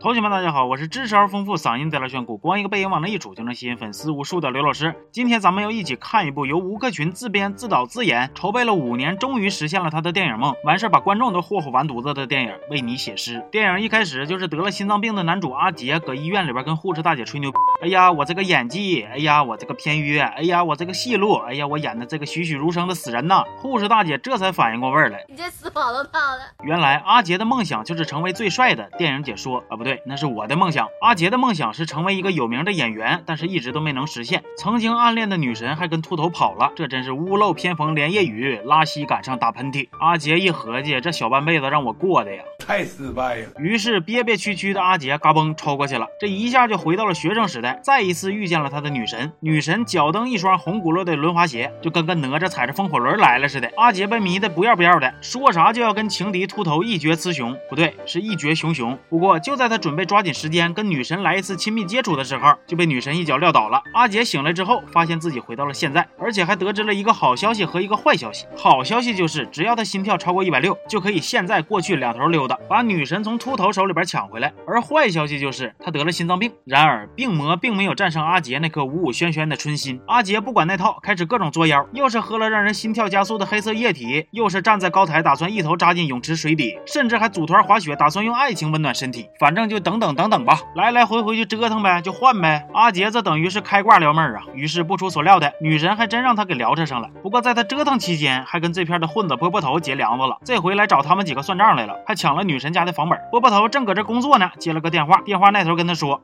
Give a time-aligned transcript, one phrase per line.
[0.00, 4.94] 同学们，大家好，我是知识而丰富、嗓音带来炫酷、光一个背影往那一杵就能吸引粉丝无数的刘老师。
[5.12, 13.40] 今天咱们要一起看一部由吴克群自编自导自演，筹备了五年，终于实现了他的电影梦，完事儿把观众都霍霍完犊子的电影《为你写诗》。
[13.50, 23.44] 电影一开始就是得了心脏病的男主阿杰搁医院里边跟护士大姐吹牛，哎呀，我这个演技，哎呀，我这个片约，哎呀，我这个戏路，哎呀，我演的这个栩栩如生的死人呐！
[23.58, 26.40] 护士大姐这才反应过味儿来，你这死跑都跑了。
[26.62, 28.88] 原来阿杰的梦想就是成为最帅的。
[28.96, 30.70] 电影解说啊，不对，那是我的梦。
[30.70, 34.44] 梦想阿杰的梦想是成为一个有名的演员，但是一直都没能实现。
[34.56, 39.88] 曾经暗恋的女神还跟秃头跑了，这真是屋漏偏逢连夜雨，拉稀赶上打喷嚏。
[39.98, 43.48] 阿杰一合计，这小半辈子让我过的呀，太失败了。
[43.58, 49.32] 于是憋憋屈屈的阿杰嘎嘣抽过去了，这一下就回到了学生时代，再一次遇见了他的女神。
[49.40, 53.68] 女神脚蹬一双红轱辘的轮滑鞋，就跟个哪吒踩着风火轮来了似的。
[53.76, 58.96] 阿杰被迷得不要不要的，说啥就要跟情敌秃头一决雌雄，不对，是一决雄雄。
[59.08, 60.72] 不过就在他准备抓紧时间。
[60.72, 63.82] 跟女神来一次亲密接触的时候，就被女神一脚撂倒了。
[63.94, 68.46] 阿杰醒来之后，发现自己回到了现在，而且还得知了一个好消息和一个坏消息。
[68.56, 74.52] 好消息就是，只要他心跳超过一百六，就可以现在过去两头溜达，把女神从秃头手里边抢回来。
[74.66, 76.52] 而坏消息就是，他得了心脏病。
[76.64, 80.00] 然而，病魔并没有战胜阿杰那颗五五轩轩的春心。
[80.06, 89.28] 阿杰不管那套，开始各种作妖，又是喝了让人心跳加速的黑色液体，又是站在高台打算一头扎进泳池水底，甚至还组团滑雪，打算用爱情温暖身体。
[89.38, 90.60] 反正就等等等等吧。
[90.74, 92.66] 来来回回就折腾呗，就换呗。
[92.72, 94.42] 阿杰这等于是开挂撩妹啊。
[94.54, 97.08] 于是不出所料的，女神还真让他给聊扯上了。
[97.22, 100.38] 不过在他折腾期间，还跟这片的混子波波头结梁子了。
[100.44, 103.18] 这回来找他们几个算账来了，还抢了女神家的房本。
[103.30, 106.22] 波波头正搁这工作呢，接了个电话，电话那头跟他说：“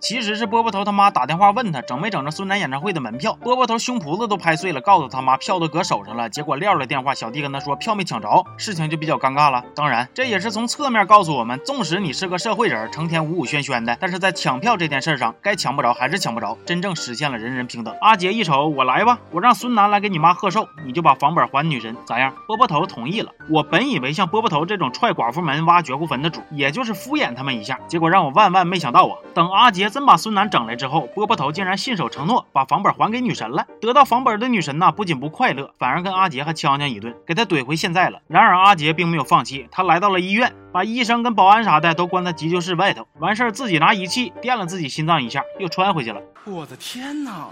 [0.00, 6.28] 其实是波波头他妈打电话问他整没整着孙楠演唱会的门票，波波头胸脯子都拍碎了，告诉他妈票都搁手上了。
[6.28, 9.64] 结果撂了电话，小弟跟他说票没抢着，事情就比较尴尬了。
[9.74, 17.96] 当然，这也是从侧面告诉我们，纵使你是个社会人，成天五五轩轩的，但是在抢票这件事上，该抢不着还是抢不着，真正实现了人人平等。
[18.00, 22.34] 阿杰一瞅，我来吧，我让孙楠来给你妈贺寿，你就把房本还女神，咋样？
[22.48, 23.30] 波波头同意了。
[23.48, 29.16] 我本以为像波波头这种踹寡妇门、挖绝户坟的主，也就是敷衍他们一下，结果让我万万没想到啊！
[29.34, 30.74] 等阿杰真把孙楠整来。
[30.76, 33.66] 之后，波波头竟然信守承诺，把房本还给女神了。
[33.80, 38.20] 得到房本的女神呢，不仅不快乐，反而跟阿杰还呛呛一顿，给他怼回现在了。
[38.26, 46.20] 然而阿杰并没有放弃，他来到了医院，把医生跟保安啥的都关在急救室外头，完事儿自己拿仪器电了自己心脏一下，又穿回去了。
[46.44, 47.46] 我的天哪！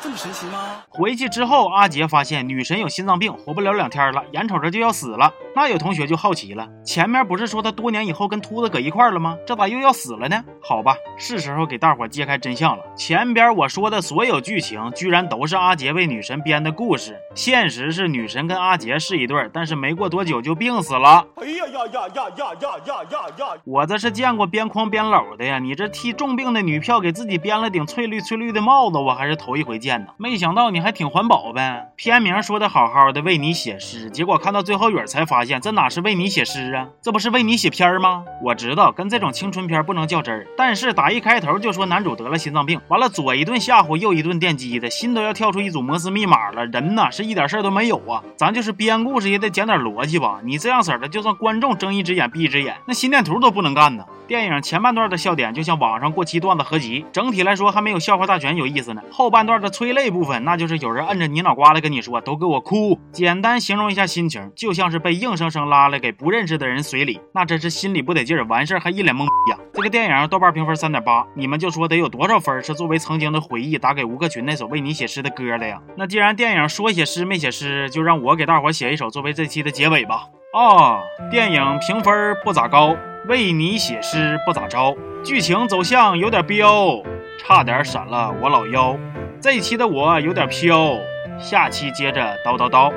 [0.00, 0.82] 这么神奇吗？
[0.88, 5.32] 回去之后，阿杰发现女神有心脏病，活不了两天了，眼瞅着就要死了。
[5.56, 9.36] 那有同学就好奇了，前面不是说他多年以后跟秃子搁一块了吗？
[9.44, 10.44] 这咋又要死了呢？
[10.62, 12.84] 好吧，是时候给大伙揭开真相了。
[12.94, 17.18] 前边我说的所有剧情，居然都是阿杰为女神编的故事。
[17.34, 21.26] 现实是女神跟阿杰是一对，但是没过多久就病死了。
[21.36, 23.60] 哎呀呀呀呀呀呀呀呀呀！
[23.64, 29.87] 我这是见过边框边篓的呀，你这替重病的女票给自己编了顶翠绿翠绿的帽子，我还是头一回见。
[30.16, 31.92] 没想到你还挺环保呗！
[31.96, 36.88] 片名说的好好的，为你写诗，结果看到最后语才发现，这哪是为你写诗啊？
[37.00, 38.24] 这不是为你写片吗？
[38.42, 46.66] 我知道跟这种青春片不能较真儿，但是打一开头就说男主得了心脏病，完了左一顿吓唬，右一顿电击的，心都要跳出一组摩斯密码了。
[46.66, 48.22] 人呐是一点事儿都没有啊！
[48.36, 50.40] 咱就是编故事也得讲点逻辑吧？
[50.44, 54.04] 你这样式的，就算观众睁一只眼闭一只眼，那心电图都不能干呢。
[54.26, 59.00] 电影前半段的笑点就像网上过期段子合集，整体来说还没有笑话大全有意思呢。
[59.10, 69.58] 后半段的催泪部分，那就是有人摁着你脑瓜子跟你说：“都给我哭。”简单形容一下心情，就像是被硬生生拉了给不认识的人随礼，那真是心里不得劲儿，完事儿还一脸懵逼呀。
[69.72, 75.80] 这个电影豆瓣评分三点八，你们就说得有多少分是作为曾经的回忆打给吴克群那首为你写诗的歌的呀？
[75.96, 80.26] 那既然电影说写诗没写诗，就让我给大伙写一首作为这期的结尾吧。
[80.54, 80.98] 哦，
[81.30, 82.96] 电影评分不咋高。
[83.28, 87.00] 为你写诗不咋着，剧情走向有点彪，
[87.38, 88.98] 差点闪了我老腰。
[89.40, 90.98] 这一期的我有点飘，
[91.38, 92.92] 下期接着叨叨叨，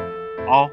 [0.47, 0.70] 哦。